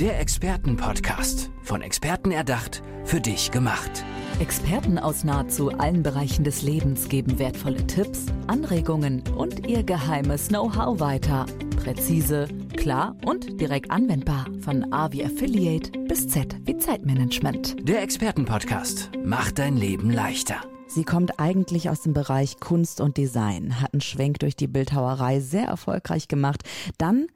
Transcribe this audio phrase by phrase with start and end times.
[0.00, 1.50] Der Expertenpodcast.
[1.62, 4.04] Von Experten erdacht, für dich gemacht.
[4.40, 11.00] Experten aus nahezu allen Bereichen des Lebens geben wertvolle Tipps, Anregungen und ihr geheimes Know-how
[11.00, 11.46] weiter.
[11.82, 12.46] Präzise,
[12.76, 14.44] klar und direkt anwendbar.
[14.60, 17.88] Von A wie Affiliate bis Z wie Zeitmanagement.
[17.88, 20.56] Der Expertenpodcast macht dein Leben leichter.
[20.88, 25.40] Sie kommt eigentlich aus dem Bereich Kunst und Design, hat einen Schwenk durch die Bildhauerei
[25.40, 26.64] sehr erfolgreich gemacht,
[26.98, 27.28] dann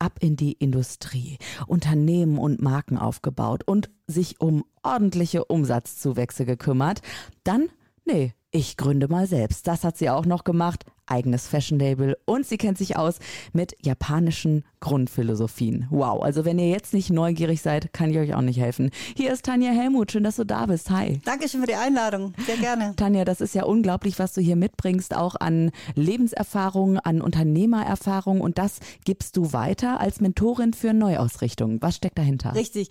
[0.00, 7.02] ab in die Industrie, Unternehmen und Marken aufgebaut und sich um ordentliche Umsatzzuwächse gekümmert.
[7.44, 7.68] Dann,
[8.04, 9.68] nee, ich gründe mal selbst.
[9.68, 10.84] Das hat sie auch noch gemacht.
[11.10, 13.18] Eigenes Fashion-Label und sie kennt sich aus
[13.52, 15.86] mit japanischen Grundphilosophien.
[15.90, 18.90] Wow, also wenn ihr jetzt nicht neugierig seid, kann ich euch auch nicht helfen.
[19.16, 20.90] Hier ist Tanja Helmut, schön, dass du da bist.
[20.90, 21.20] Hi.
[21.24, 22.94] Dankeschön für die Einladung, sehr gerne.
[22.96, 28.58] Tanja, das ist ja unglaublich, was du hier mitbringst, auch an Lebenserfahrung, an Unternehmererfahrung und
[28.58, 31.82] das gibst du weiter als Mentorin für Neuausrichtung.
[31.82, 32.54] Was steckt dahinter?
[32.54, 32.90] Richtig.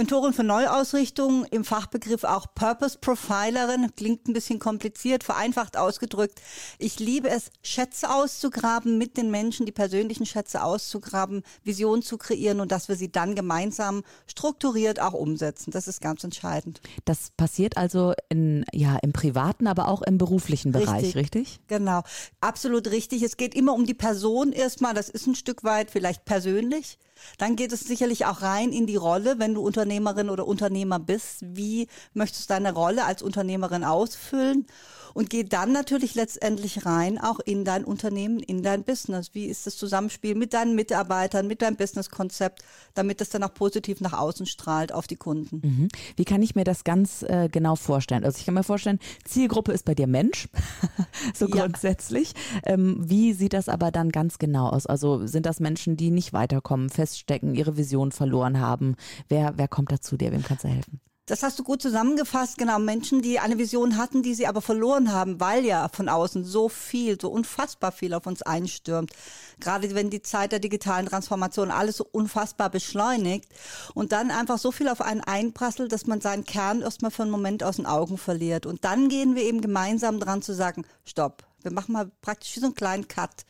[0.00, 6.40] Mentorin für Neuausrichtung, im Fachbegriff auch Purpose Profilerin, klingt ein bisschen kompliziert, vereinfacht ausgedrückt.
[6.78, 12.60] Ich liebe es, Schätze auszugraben, mit den Menschen die persönlichen Schätze auszugraben, Visionen zu kreieren
[12.60, 15.70] und dass wir sie dann gemeinsam strukturiert auch umsetzen.
[15.70, 16.80] Das ist ganz entscheidend.
[17.04, 21.16] Das passiert also in, ja, im privaten, aber auch im beruflichen Bereich, richtig?
[21.16, 21.60] richtig?
[21.66, 22.04] Genau,
[22.40, 23.22] absolut richtig.
[23.22, 26.96] Es geht immer um die Person erstmal, das ist ein Stück weit vielleicht persönlich.
[27.38, 31.38] Dann geht es sicherlich auch rein in die Rolle, wenn du Unternehmerin oder Unternehmer bist.
[31.42, 34.66] Wie möchtest du deine Rolle als Unternehmerin ausfüllen?
[35.14, 39.30] Und geht dann natürlich letztendlich rein auch in dein Unternehmen, in dein Business.
[39.34, 42.62] Wie ist das Zusammenspiel mit deinen Mitarbeitern, mit deinem Businesskonzept,
[42.94, 45.60] damit das dann auch positiv nach außen strahlt auf die Kunden?
[45.62, 45.88] Mhm.
[46.16, 48.24] Wie kann ich mir das ganz äh, genau vorstellen?
[48.24, 50.48] Also ich kann mir vorstellen, Zielgruppe ist bei dir Mensch,
[51.34, 51.56] so ja.
[51.56, 52.32] grundsätzlich.
[52.64, 54.86] Ähm, wie sieht das aber dann ganz genau aus?
[54.86, 58.96] Also sind das Menschen, die nicht weiterkommen, fest feststecken, ihre Vision verloren haben.
[59.28, 60.32] Wer, wer kommt da zu dir?
[60.32, 61.00] Wem kannst du helfen?
[61.30, 62.80] Das hast du gut zusammengefasst, genau.
[62.80, 66.68] Menschen, die eine Vision hatten, die sie aber verloren haben, weil ja von außen so
[66.68, 69.12] viel, so unfassbar viel auf uns einstürmt.
[69.60, 73.48] Gerade wenn die Zeit der digitalen Transformation alles so unfassbar beschleunigt
[73.94, 77.30] und dann einfach so viel auf einen einprasselt, dass man seinen Kern erstmal für einen
[77.30, 78.66] Moment aus den Augen verliert.
[78.66, 82.64] Und dann gehen wir eben gemeinsam dran zu sagen, stopp, wir machen mal praktisch so
[82.64, 83.44] einen kleinen Cut.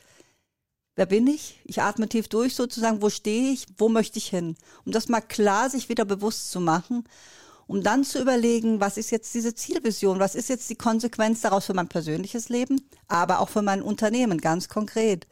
[0.97, 1.59] Wer bin ich?
[1.65, 3.01] Ich atme tief durch sozusagen.
[3.01, 3.65] Wo stehe ich?
[3.79, 4.57] Wo möchte ich hin?
[4.85, 7.05] Um das mal klar sich wieder bewusst zu machen,
[7.71, 10.19] um dann zu überlegen, was ist jetzt diese Zielvision?
[10.19, 14.39] Was ist jetzt die Konsequenz daraus für mein persönliches Leben, aber auch für mein Unternehmen
[14.39, 15.29] ganz konkret?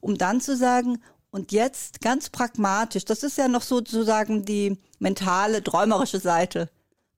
[0.00, 5.62] Um dann zu sagen, und jetzt ganz pragmatisch, das ist ja noch sozusagen die mentale,
[5.62, 6.70] träumerische Seite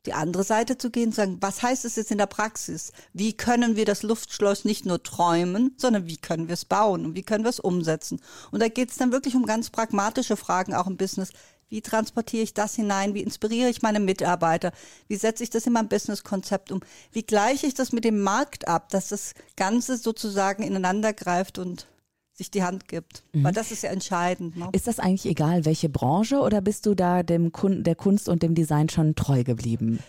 [0.06, 2.92] die andere Seite zu gehen, zu sagen, was heißt es jetzt in der Praxis?
[3.12, 7.14] Wie können wir das Luftschloss nicht nur träumen, sondern wie können wir es bauen und
[7.14, 8.20] wie können wir es umsetzen?
[8.50, 11.30] Und da geht es dann wirklich um ganz pragmatische Fragen, auch im Business.
[11.68, 13.14] Wie transportiere ich das hinein?
[13.14, 14.72] Wie inspiriere ich meine Mitarbeiter?
[15.08, 16.80] Wie setze ich das in mein Businesskonzept um?
[17.12, 21.86] Wie gleiche ich das mit dem Markt ab, dass das Ganze sozusagen ineinander greift und
[22.34, 23.22] sich die Hand gibt.
[23.32, 23.44] Mhm.
[23.44, 24.56] Weil das ist ja entscheidend.
[24.56, 24.68] Ne?
[24.72, 28.42] Ist das eigentlich egal, welche Branche oder bist du da dem Kun der Kunst und
[28.42, 30.00] dem Design schon treu geblieben?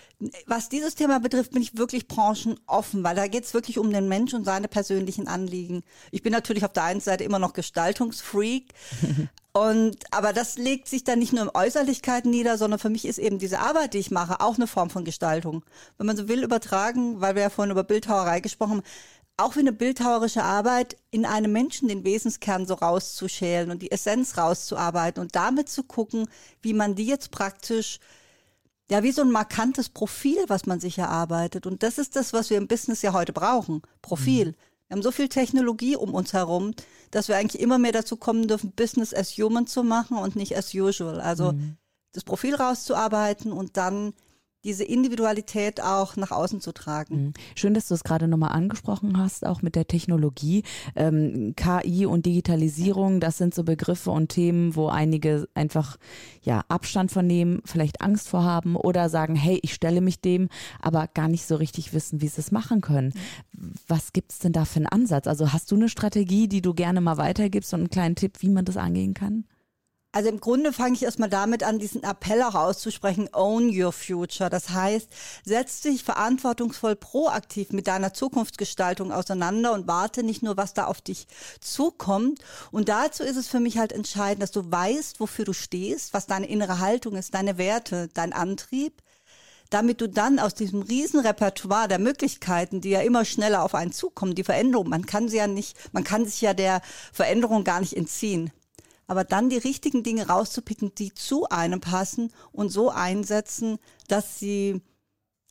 [0.48, 4.08] Was dieses Thema betrifft, bin ich wirklich branchenoffen, weil da geht es wirklich um den
[4.08, 5.84] Mensch und seine persönlichen Anliegen.
[6.12, 8.74] Ich bin natürlich auf der einen Seite immer noch Gestaltungsfreak.
[9.58, 13.18] Und, aber das legt sich dann nicht nur in Äußerlichkeiten nieder, sondern für mich ist
[13.18, 15.64] eben diese Arbeit, die ich mache, auch eine Form von Gestaltung.
[15.98, 18.84] Wenn man so will, übertragen, weil wir ja vorhin über Bildhauerei gesprochen haben,
[19.38, 24.38] auch wie eine bildhauerische Arbeit, in einem Menschen den Wesenskern so rauszuschälen und die Essenz
[24.38, 26.28] rauszuarbeiten und damit zu gucken,
[26.62, 28.00] wie man die jetzt praktisch,
[28.92, 31.66] ja, wie so ein markantes Profil, was man sich erarbeitet.
[31.66, 33.84] Und das ist das, was wir im Business ja heute brauchen.
[34.02, 34.48] Profil.
[34.48, 34.56] Mhm.
[34.88, 36.74] Wir haben so viel Technologie um uns herum,
[37.12, 40.56] dass wir eigentlich immer mehr dazu kommen dürfen, Business as human zu machen und nicht
[40.58, 41.22] as usual.
[41.22, 41.78] Also mhm.
[42.14, 44.14] das Profil rauszuarbeiten und dann
[44.66, 47.26] diese Individualität auch nach außen zu tragen.
[47.26, 47.34] Mhm.
[47.56, 50.64] Schön, dass du es gerade nochmal angesprochen hast, auch mit der Technologie.
[50.96, 55.98] Ähm, KI und Digitalisierung, das sind so Begriffe und Themen, wo einige einfach
[56.42, 60.50] ja Abstand von nehmen, vielleicht Angst vor haben oder sagen, hey, ich stelle mich dem,
[60.82, 63.14] aber gar nicht so richtig wissen, wie sie es machen können.
[63.88, 65.28] Was gibt es denn da für einen Ansatz?
[65.28, 68.50] Also hast du eine Strategie, die du gerne mal weitergibst und einen kleinen Tipp, wie
[68.50, 69.46] man das angehen kann?
[70.16, 74.50] Also im Grunde fange ich erstmal damit an, diesen Appell auch auszusprechen, own your future.
[74.50, 75.10] Das heißt,
[75.44, 81.02] setz dich verantwortungsvoll proaktiv mit deiner Zukunftsgestaltung auseinander und warte nicht nur, was da auf
[81.02, 81.28] dich
[81.60, 82.40] zukommt.
[82.72, 86.28] Und dazu ist es für mich halt entscheidend, dass du weißt, wofür du stehst, was
[86.28, 89.02] deine innere Haltung ist, deine Werte, dein Antrieb
[89.72, 94.36] damit du dann aus diesem Riesenrepertoire der Möglichkeiten, die ja immer schneller auf einen zukommen,
[94.36, 96.82] die Veränderung, man kann sie ja nicht, man kann sich ja der
[97.12, 98.52] Veränderung gar nicht entziehen
[99.08, 104.82] aber dann die richtigen Dinge rauszupicken, die zu einem passen und so einsetzen, dass sie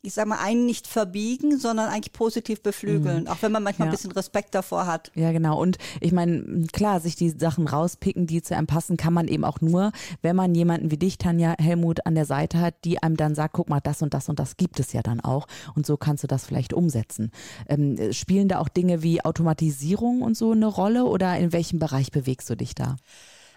[0.05, 3.27] ich sag mal, einen nicht verbiegen, sondern eigentlich positiv beflügeln, mhm.
[3.27, 3.91] auch wenn man manchmal ja.
[3.91, 5.11] ein bisschen Respekt davor hat.
[5.15, 5.59] Ja, genau.
[5.59, 9.43] Und ich meine, klar, sich die Sachen rauspicken, die zu einem passen, kann man eben
[9.43, 9.91] auch nur,
[10.21, 13.53] wenn man jemanden wie dich, Tanja Helmut, an der Seite hat, die einem dann sagt,
[13.53, 15.47] guck mal, das und das und das gibt es ja dann auch.
[15.75, 17.31] Und so kannst du das vielleicht umsetzen.
[17.67, 22.11] Ähm, spielen da auch Dinge wie Automatisierung und so eine Rolle oder in welchem Bereich
[22.11, 22.97] bewegst du dich da?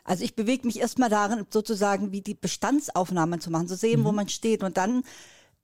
[0.08, 4.05] Also ich bewege mich erstmal darin, sozusagen wie die Bestandsaufnahmen zu machen, zu sehen, mhm.
[4.05, 5.02] wo man steht und dann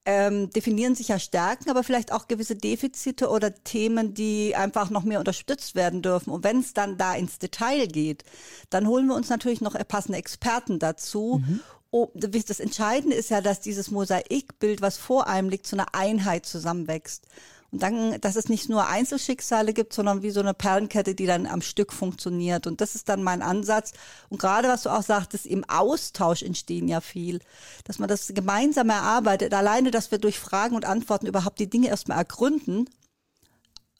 [0.04, 5.04] ähm, definieren sich ja Stärken, aber vielleicht auch gewisse Defizite oder Themen, die einfach noch
[5.04, 6.30] mehr unterstützt werden dürfen.
[6.30, 8.22] Und wenn es dann da ins Detail geht,
[8.68, 11.42] dann holen wir uns natürlich noch passende Experten dazu.
[11.42, 11.60] Mhm.
[11.90, 16.44] Oh, das Entscheidende ist ja, dass dieses Mosaikbild, was vor einem liegt, zu einer Einheit
[16.44, 17.24] zusammenwächst.
[17.74, 21.44] Und dann, dass es nicht nur Einzelschicksale gibt, sondern wie so eine Perlenkette, die dann
[21.48, 22.68] am Stück funktioniert.
[22.68, 23.94] Und das ist dann mein Ansatz.
[24.28, 27.40] Und gerade was du auch sagtest, im Austausch entstehen ja viel.
[27.82, 29.52] Dass man das gemeinsam erarbeitet.
[29.54, 32.88] Alleine, dass wir durch Fragen und Antworten überhaupt die Dinge erstmal ergründen,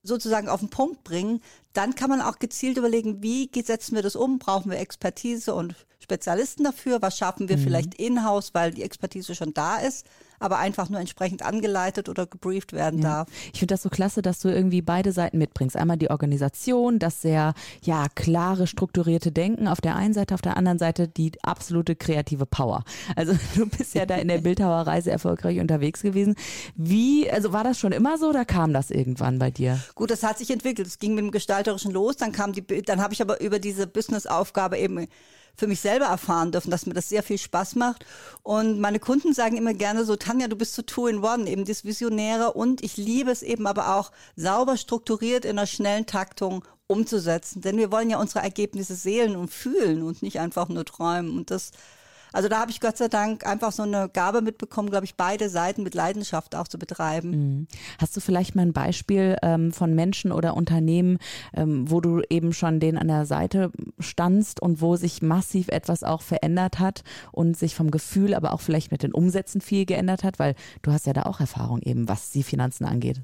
[0.05, 1.41] sozusagen auf den Punkt bringen,
[1.73, 4.39] dann kann man auch gezielt überlegen, wie setzen wir das um?
[4.39, 5.75] Brauchen wir Expertise und
[6.05, 7.01] Spezialisten dafür?
[7.03, 7.63] Was schaffen wir mhm.
[7.63, 10.07] vielleicht in-house, weil die Expertise schon da ist?
[10.45, 13.09] aber einfach nur entsprechend angeleitet oder gebrieft werden ja.
[13.09, 13.29] darf.
[13.53, 15.77] Ich finde das so klasse, dass du irgendwie beide Seiten mitbringst.
[15.77, 20.57] Einmal die Organisation, das sehr ja klare, strukturierte Denken auf der einen Seite, auf der
[20.57, 22.85] anderen Seite die absolute kreative Power.
[23.17, 26.35] Also du bist ja da in der Bildhauerei sehr erfolgreich unterwegs gewesen.
[26.77, 29.81] Wie, also war das schon immer so oder kam das irgendwann bei dir?
[29.95, 30.87] Gut, das hat sich entwickelt.
[30.87, 33.87] Es ging mit dem Gestalterischen los, dann kam die, dann habe ich aber über diese
[33.87, 35.07] Business-Aufgabe eben
[35.57, 38.05] für mich selber erfahren dürfen, dass mir das sehr viel Spaß macht.
[38.43, 41.65] Und meine Kunden sagen immer gerne so, Tanja, du bist so two in one, eben
[41.65, 46.65] das Visionäre und ich liebe es eben aber auch sauber strukturiert in einer schnellen Taktung
[46.87, 47.63] umzusetzen.
[47.63, 51.37] Denn wir wollen ja unsere Ergebnisse sehen und fühlen und nicht einfach nur träumen.
[51.37, 51.71] Und das
[52.35, 55.49] also da habe ich Gott sei Dank einfach so eine Gabe mitbekommen, glaube ich, beide
[55.49, 57.31] Seiten mit Leidenschaft auch zu betreiben.
[57.31, 57.67] Mhm.
[58.01, 61.19] Hast du vielleicht mal ein Beispiel ähm, von Menschen oder Unternehmen,
[61.55, 63.71] ähm, wo du eben schon denen an der Seite
[64.01, 68.61] standst und wo sich massiv etwas auch verändert hat und sich vom Gefühl, aber auch
[68.61, 72.09] vielleicht mit den Umsätzen viel geändert hat, weil du hast ja da auch Erfahrung eben,
[72.09, 73.21] was die Finanzen angeht.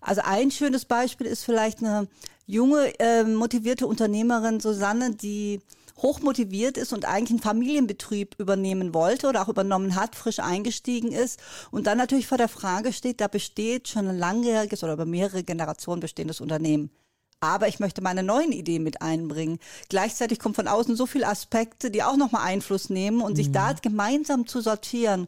[0.00, 2.08] Also ein schönes Beispiel ist vielleicht eine
[2.46, 5.60] junge, äh, motivierte Unternehmerin Susanne, die
[6.02, 11.40] hochmotiviert ist und eigentlich einen Familienbetrieb übernehmen wollte oder auch übernommen hat, frisch eingestiegen ist
[11.70, 15.42] und dann natürlich vor der Frage steht, da besteht schon ein langjähriges oder über mehrere
[15.42, 16.90] Generationen bestehendes Unternehmen.
[17.40, 19.60] Aber ich möchte meine neuen Ideen mit einbringen.
[19.88, 23.36] Gleichzeitig kommt von außen so viele Aspekte, die auch nochmal Einfluss nehmen und mhm.
[23.36, 25.26] sich da gemeinsam zu sortieren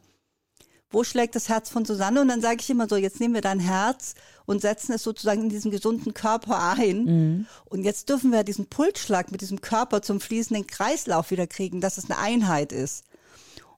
[0.93, 2.21] wo schlägt das Herz von Susanne?
[2.21, 5.43] Und dann sage ich immer so, jetzt nehmen wir dein Herz und setzen es sozusagen
[5.43, 7.05] in diesen gesunden Körper ein.
[7.05, 7.47] Mhm.
[7.65, 11.99] Und jetzt dürfen wir diesen Pulsschlag mit diesem Körper zum fließenden Kreislauf wieder kriegen, dass
[11.99, 13.05] es eine Einheit ist.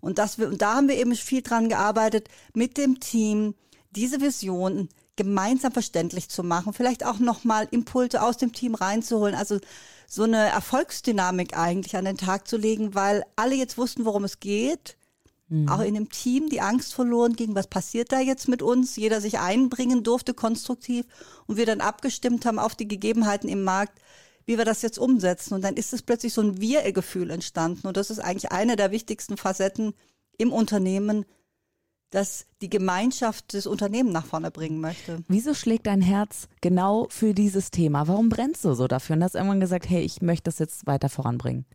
[0.00, 3.54] Und, dass wir, und da haben wir eben viel dran gearbeitet, mit dem Team
[3.92, 9.34] diese Vision gemeinsam verständlich zu machen, vielleicht auch nochmal Impulse aus dem Team reinzuholen.
[9.34, 9.60] Also
[10.08, 14.40] so eine Erfolgsdynamik eigentlich an den Tag zu legen, weil alle jetzt wussten, worum es
[14.40, 14.96] geht
[15.48, 15.68] Mhm.
[15.68, 18.96] Auch in dem Team die Angst verloren ging, was passiert da jetzt mit uns?
[18.96, 21.06] Jeder sich einbringen durfte konstruktiv
[21.46, 24.00] und wir dann abgestimmt haben auf die Gegebenheiten im Markt,
[24.46, 25.54] wie wir das jetzt umsetzen.
[25.54, 27.86] Und dann ist es plötzlich so ein Wir-Gefühl entstanden.
[27.86, 29.94] Und das ist eigentlich eine der wichtigsten Facetten
[30.38, 31.24] im Unternehmen,
[32.10, 35.24] dass die Gemeinschaft das Unternehmen nach vorne bringen möchte.
[35.28, 38.06] Wieso schlägt dein Herz genau für dieses Thema?
[38.06, 41.08] Warum brennst du so dafür und hast irgendwann gesagt, hey, ich möchte das jetzt weiter
[41.08, 41.66] voranbringen?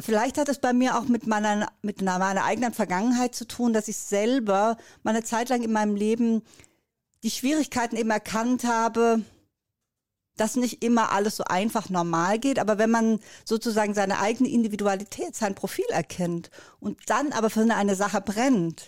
[0.00, 3.88] Vielleicht hat es bei mir auch mit meiner, mit meiner eigenen Vergangenheit zu tun, dass
[3.88, 6.42] ich selber meine Zeit lang in meinem Leben
[7.22, 9.22] die Schwierigkeiten eben erkannt habe,
[10.36, 15.34] dass nicht immer alles so einfach normal geht, aber wenn man sozusagen seine eigene Individualität,
[15.34, 18.86] sein Profil erkennt und dann aber für eine Sache brennt,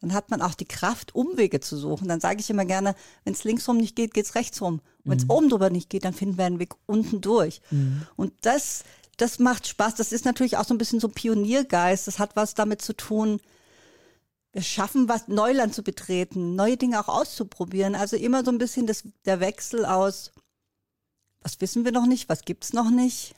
[0.00, 2.06] dann hat man auch die Kraft, Umwege zu suchen.
[2.06, 4.80] Dann sage ich immer gerne, wenn es linksrum nicht geht, geht es rechtsrum.
[5.02, 5.30] Wenn es mhm.
[5.30, 7.60] oben drüber nicht geht, dann finden wir einen Weg unten durch.
[7.70, 8.06] Mhm.
[8.14, 8.84] Und das
[9.18, 9.96] das macht Spaß.
[9.96, 12.06] Das ist natürlich auch so ein bisschen so Pioniergeist.
[12.06, 13.40] Das hat was damit zu tun,
[14.52, 17.94] wir schaffen was, Neuland zu betreten, neue Dinge auch auszuprobieren.
[17.94, 20.32] Also immer so ein bisschen das, der Wechsel aus,
[21.42, 23.34] was wissen wir noch nicht, was gibt's noch nicht,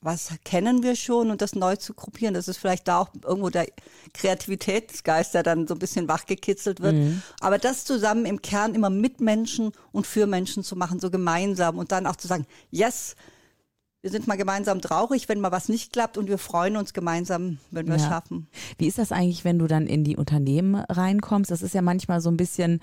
[0.00, 2.34] was kennen wir schon und das neu zu gruppieren.
[2.34, 3.66] Das ist vielleicht da auch irgendwo der
[4.14, 6.94] Kreativitätsgeist, der dann so ein bisschen wachgekitzelt wird.
[6.94, 7.22] Mhm.
[7.40, 11.78] Aber das zusammen im Kern immer mit Menschen und für Menschen zu machen, so gemeinsam
[11.78, 13.16] und dann auch zu sagen, yes,
[14.02, 17.58] wir sind mal gemeinsam traurig, wenn mal was nicht klappt und wir freuen uns gemeinsam,
[17.70, 18.02] wenn wir ja.
[18.02, 18.48] es schaffen.
[18.76, 21.50] Wie ist das eigentlich, wenn du dann in die Unternehmen reinkommst?
[21.50, 22.80] Das ist ja manchmal so ein bisschen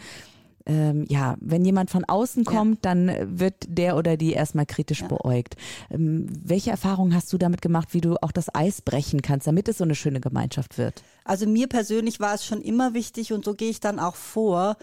[0.65, 2.93] ähm, ja, wenn jemand von außen kommt, ja.
[2.93, 5.07] dann wird der oder die erstmal kritisch ja.
[5.07, 5.55] beäugt.
[5.89, 9.67] Ähm, welche Erfahrungen hast du damit gemacht, wie du auch das Eis brechen kannst, damit
[9.67, 11.01] es so eine schöne Gemeinschaft wird?
[11.23, 14.77] Also mir persönlich war es schon immer wichtig und so gehe ich dann auch vor,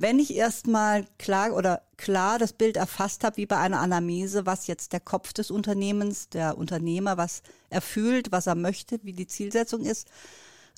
[0.00, 4.68] wenn ich erstmal klar oder klar das Bild erfasst habe, wie bei einer Anamnese, was
[4.68, 9.26] jetzt der Kopf des Unternehmens, der Unternehmer, was er fühlt, was er möchte, wie die
[9.26, 10.06] Zielsetzung ist,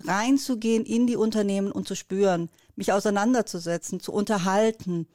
[0.04, 5.06] reinzugehen in die Unternehmen und zu spüren, mich auseinanderzusetzen, zu unterhalten,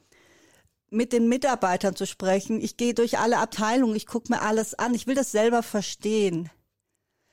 [0.88, 2.60] mit den Mitarbeitern zu sprechen.
[2.60, 6.48] Ich gehe durch alle Abteilungen, ich gucke mir alles an, ich will das selber verstehen.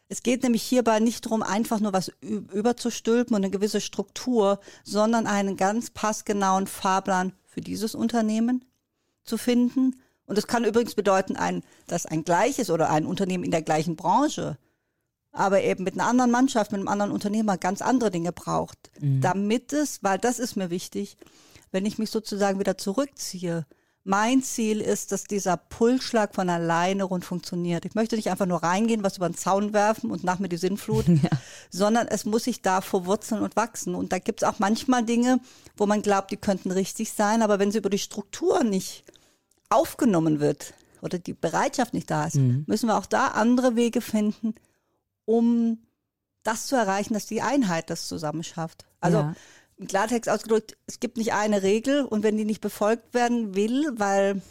[0.09, 5.27] Es geht nämlich hierbei nicht darum, einfach nur was überzustülpen und eine gewisse Struktur, sondern
[5.27, 8.65] einen ganz passgenauen Fahrplan für dieses Unternehmen
[9.23, 10.01] zu finden.
[10.25, 13.95] Und das kann übrigens bedeuten, ein, dass ein gleiches oder ein Unternehmen in der gleichen
[13.95, 14.57] Branche,
[15.31, 19.21] aber eben mit einer anderen Mannschaft, mit einem anderen Unternehmer ganz andere Dinge braucht, mhm.
[19.21, 21.17] damit es, weil das ist mir wichtig,
[21.71, 23.65] wenn ich mich sozusagen wieder zurückziehe,
[24.05, 27.85] mein Ziel ist, dass dieser Pulsschlag von alleine rund funktioniert.
[27.85, 30.57] Ich möchte nicht einfach nur reingehen, was über den Zaun werfen und nach mir die
[30.57, 31.29] Sinnflut, ja.
[31.69, 33.95] sondern es muss sich da verwurzeln und wachsen.
[33.95, 35.39] Und da gibt es auch manchmal Dinge,
[35.77, 39.05] wo man glaubt, die könnten richtig sein, aber wenn sie über die Struktur nicht
[39.69, 42.65] aufgenommen wird oder die Bereitschaft nicht da ist, mhm.
[42.67, 44.53] müssen wir auch da andere Wege finden,
[45.25, 45.79] um
[46.43, 48.85] das zu erreichen, dass die Einheit das zusammen schafft.
[48.99, 49.35] Also ja
[49.77, 53.91] im Klartext ausgedrückt, es gibt nicht eine Regel und wenn die nicht befolgt werden will,
[53.95, 54.41] weil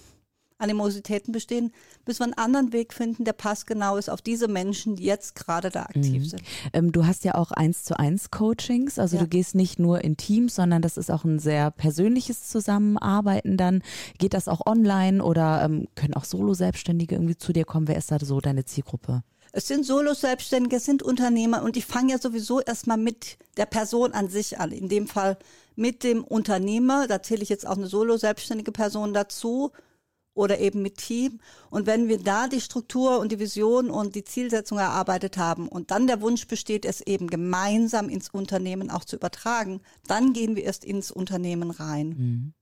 [0.62, 1.72] Animositäten bestehen,
[2.06, 5.70] müssen wir einen anderen Weg finden, der passgenau ist auf diese Menschen, die jetzt gerade
[5.70, 6.24] da aktiv mhm.
[6.24, 6.42] sind.
[6.72, 9.22] Ähm, du hast ja auch eins zu eins Coachings, also ja.
[9.22, 13.82] du gehst nicht nur in Teams, sondern das ist auch ein sehr persönliches Zusammenarbeiten dann.
[14.18, 17.88] Geht das auch online oder ähm, können auch Solo-Selbstständige irgendwie zu dir kommen?
[17.88, 19.22] Wer ist da so deine Zielgruppe?
[19.54, 24.12] Es sind Solo-Selbstständige, es sind Unternehmer und ich fange ja sowieso erstmal mit der Person
[24.12, 24.72] an sich an.
[24.72, 25.36] In dem Fall
[25.76, 29.70] mit dem Unternehmer, da zähle ich jetzt auch eine Solo-Selbstständige Person dazu
[30.34, 31.40] oder eben mit Team.
[31.68, 35.90] Und wenn wir da die Struktur und die Vision und die Zielsetzung erarbeitet haben und
[35.90, 40.64] dann der Wunsch besteht, es eben gemeinsam ins Unternehmen auch zu übertragen, dann gehen wir
[40.64, 42.08] erst ins Unternehmen rein.
[42.08, 42.54] Mhm.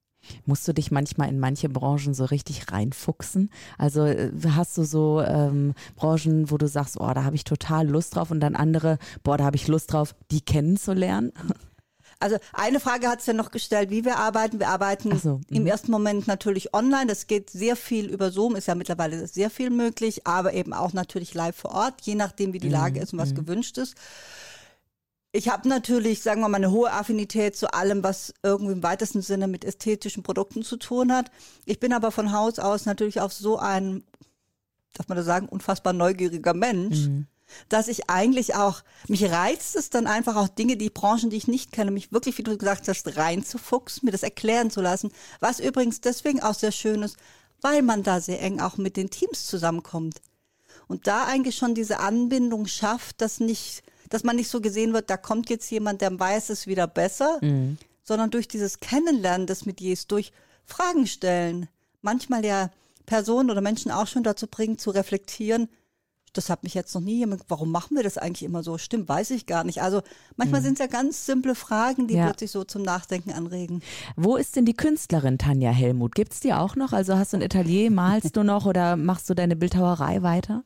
[0.45, 3.51] Musst du dich manchmal in manche Branchen so richtig reinfuchsen?
[3.79, 7.89] Also äh, hast du so ähm, Branchen, wo du sagst, oh, da habe ich total
[7.89, 11.33] Lust drauf und dann andere, boah, da habe ich Lust drauf, die kennenzulernen?
[12.23, 14.59] Also eine Frage hat es ja noch gestellt, wie wir arbeiten.
[14.59, 15.67] Wir arbeiten so, im mhm.
[15.67, 17.07] ersten Moment natürlich online.
[17.07, 20.93] Das geht sehr viel über Zoom, ist ja mittlerweile sehr viel möglich, aber eben auch
[20.93, 23.05] natürlich live vor Ort, je nachdem, wie die Lage mhm.
[23.05, 23.37] ist und was mhm.
[23.37, 23.95] gewünscht ist.
[25.33, 29.23] Ich habe natürlich, sagen wir mal, eine hohe Affinität zu allem, was irgendwie im weitesten
[29.23, 31.31] Sinne mit ästhetischen Produkten zu tun hat.
[31.67, 34.03] Ich bin aber von Haus aus natürlich auch so ein,
[34.95, 37.29] darf man das sagen, unfassbar neugieriger Mensch, mhm.
[37.69, 41.47] dass ich eigentlich auch, mich reizt es dann einfach auch Dinge, die Branchen, die ich
[41.47, 45.13] nicht kenne, mich wirklich, wie du gesagt hast, reinzufuchsen, mir das erklären zu lassen.
[45.39, 47.17] Was übrigens deswegen auch sehr schön ist,
[47.61, 50.23] weil man da sehr eng auch mit den Teams zusammenkommt.
[50.89, 55.09] Und da eigentlich schon diese Anbindung schafft, dass nicht dass man nicht so gesehen wird,
[55.09, 57.79] da kommt jetzt jemand, der weiß es wieder besser, mhm.
[58.03, 60.33] sondern durch dieses Kennenlernen des Metiers, durch
[60.67, 61.69] Fragen stellen,
[62.03, 62.71] manchmal ja
[63.07, 65.69] Personen oder Menschen auch schon dazu bringen, zu reflektieren,
[66.33, 68.79] das hat mich jetzt noch nie jemand, warum machen wir das eigentlich immer so?
[68.79, 69.83] Stimmt, weiß ich gar nicht.
[69.83, 70.03] Also
[70.37, 70.65] manchmal mhm.
[70.65, 72.27] sind es ja ganz simple Fragen, die ja.
[72.27, 73.83] plötzlich so zum Nachdenken anregen.
[74.17, 76.15] Wo ist denn die Künstlerin Tanja Helmut?
[76.15, 76.93] Gibt es die auch noch?
[76.93, 80.63] Also hast du ein Atelier, malst du noch oder machst du deine Bildhauerei weiter?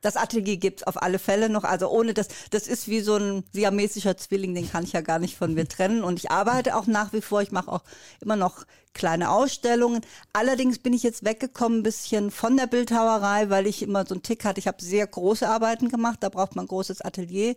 [0.00, 1.64] Das Atelier gibt's auf alle Fälle noch.
[1.64, 5.18] Also ohne das, das ist wie so ein siamesischer Zwilling, den kann ich ja gar
[5.18, 6.04] nicht von mir trennen.
[6.04, 7.42] Und ich arbeite auch nach wie vor.
[7.42, 7.82] Ich mache auch
[8.20, 8.64] immer noch
[8.94, 10.02] kleine Ausstellungen.
[10.32, 14.22] Allerdings bin ich jetzt weggekommen ein bisschen von der Bildhauerei, weil ich immer so einen
[14.22, 14.60] Tick hatte.
[14.60, 16.18] Ich habe sehr große Arbeiten gemacht.
[16.20, 17.56] Da braucht man ein großes Atelier.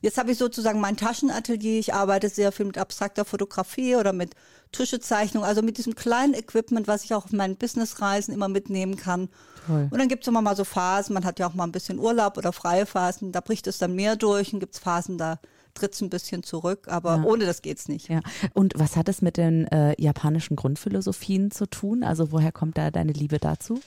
[0.00, 1.78] Jetzt habe ich sozusagen mein Taschenatelier.
[1.78, 4.34] Ich arbeite sehr viel mit abstrakter Fotografie oder mit
[4.72, 9.28] Tuschezeichnung, also mit diesem kleinen Equipment, was ich auch auf meinen Businessreisen immer mitnehmen kann.
[9.66, 9.88] Toll.
[9.90, 11.98] Und dann gibt es immer mal so Phasen, man hat ja auch mal ein bisschen
[11.98, 15.38] Urlaub oder freie Phasen, da bricht es dann mehr durch und gibt es Phasen, da
[15.74, 17.24] tritt es ein bisschen zurück, aber ja.
[17.24, 18.08] ohne das geht's nicht.
[18.08, 18.20] Ja.
[18.54, 22.02] Und was hat es mit den äh, japanischen Grundphilosophien zu tun?
[22.04, 23.80] Also woher kommt da deine Liebe dazu?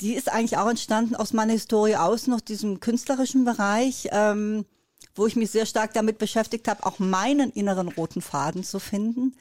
[0.00, 4.08] Die ist eigentlich auch entstanden aus meiner Historie aus, noch diesem künstlerischen Bereich.
[4.12, 4.64] Ähm,
[5.16, 9.34] wo ich mich sehr stark damit beschäftigt habe, auch meinen inneren roten Faden zu finden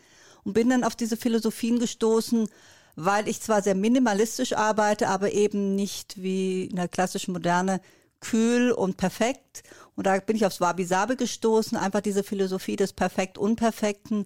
[0.43, 2.49] und bin dann auf diese Philosophien gestoßen,
[2.95, 7.81] weil ich zwar sehr minimalistisch arbeite, aber eben nicht wie in der klassischen Moderne
[8.21, 9.63] kühl und perfekt.
[9.95, 14.25] Und da bin ich aufs Wabi-Sabi gestoßen, einfach diese Philosophie des Perfekt-Unperfekten.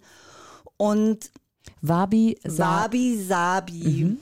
[0.77, 1.31] Und
[1.81, 4.05] Wabi-Sabi.
[4.05, 4.19] Mhm.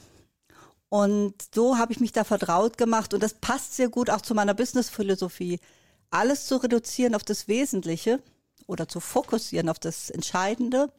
[0.90, 4.34] Und so habe ich mich da vertraut gemacht und das passt sehr gut auch zu
[4.34, 5.60] meiner Business-Philosophie
[6.10, 8.22] alles zu reduzieren auf das Wesentliche
[8.66, 10.92] oder zu fokussieren auf das Entscheidende,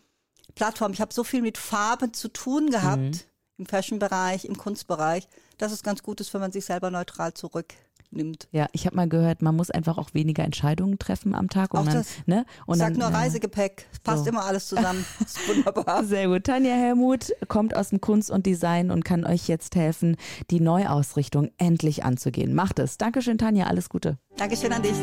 [0.56, 0.94] Plattform.
[0.94, 3.02] Ich habe so viel mit Farben zu tun gehabt.
[3.02, 3.20] Mhm
[3.58, 8.48] im Fashion-Bereich, im Kunstbereich, dass es ganz gut ist, wenn man sich selber neutral zurücknimmt.
[8.52, 11.74] Ja, ich habe mal gehört, man muss einfach auch weniger Entscheidungen treffen am Tag.
[11.74, 12.08] Und auch dann, das.
[12.26, 12.46] Ne?
[12.66, 13.88] Und Sag dann, nur Reisegepäck.
[14.04, 14.30] Passt so.
[14.30, 15.06] immer alles zusammen.
[15.20, 16.04] Ist wunderbar.
[16.04, 16.46] Sehr gut.
[16.46, 20.18] Tanja Helmut kommt aus dem Kunst und Design und kann euch jetzt helfen,
[20.50, 22.54] die Neuausrichtung endlich anzugehen.
[22.54, 22.98] Macht es.
[22.98, 23.68] Dankeschön, Tanja.
[23.68, 24.18] Alles Gute.
[24.38, 24.98] Dankeschön an dich.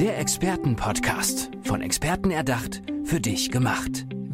[0.00, 1.50] Der Expertenpodcast.
[1.62, 4.06] Von Experten erdacht, für dich gemacht.